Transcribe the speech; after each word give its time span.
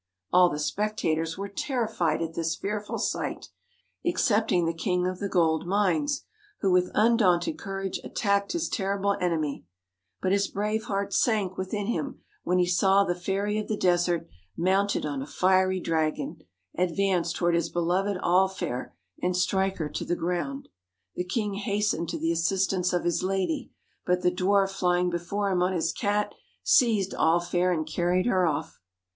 All 0.33 0.49
the 0.49 0.57
spectators 0.57 1.37
were 1.37 1.47
terrified 1.47 2.23
at 2.23 2.33
this 2.33 2.55
fearful 2.55 2.97
sight, 2.97 3.49
excepting 4.03 4.65
the 4.65 4.73
King 4.73 5.05
of 5.05 5.19
the 5.19 5.29
Gold 5.29 5.67
Mines, 5.67 6.23
who 6.61 6.71
with 6.71 6.89
undaunted 6.95 7.59
courage 7.59 7.99
attacked 8.03 8.53
his 8.53 8.67
terrible 8.67 9.15
enemy; 9.21 9.63
but 10.19 10.31
his 10.31 10.47
brave 10.47 10.85
heart 10.85 11.13
sank 11.13 11.55
within 11.55 11.85
him 11.85 12.19
when 12.43 12.57
he 12.57 12.65
saw 12.65 13.03
the 13.03 13.13
Fairy 13.13 13.59
of 13.59 13.67
the 13.67 13.77
Desert, 13.77 14.27
mounted 14.57 15.05
on 15.05 15.21
a 15.21 15.27
fiery 15.27 15.79
dragon, 15.79 16.39
advance 16.75 17.31
towards 17.31 17.53
his 17.57 17.69
beloved 17.69 18.17
All 18.23 18.47
fair 18.47 18.95
and 19.21 19.37
strike 19.37 19.77
her 19.77 19.87
to 19.89 20.03
the 20.03 20.15
ground. 20.15 20.67
The 21.13 21.23
king 21.25 21.53
hastened 21.53 22.09
to 22.09 22.17
the 22.17 22.31
assistance 22.31 22.91
of 22.91 23.03
his 23.03 23.21
lady; 23.21 23.69
but 24.03 24.23
the 24.23 24.31
dwarf 24.31 24.71
flying 24.71 25.11
before 25.11 25.51
him 25.51 25.61
on 25.61 25.73
his 25.73 25.93
cat, 25.93 26.33
seized 26.63 27.13
All 27.13 27.39
fair 27.39 27.71
and 27.71 27.85
carried 27.85 28.25
her 28.25 28.47
off. 28.47 28.79